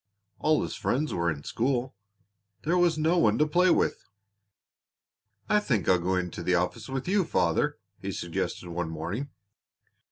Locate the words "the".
6.41-6.55